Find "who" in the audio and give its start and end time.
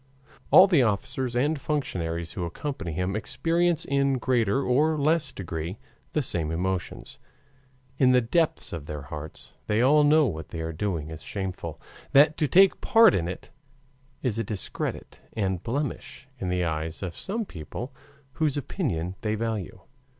2.33-2.43